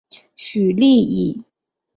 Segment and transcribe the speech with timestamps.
[0.35, 1.43] 许力以。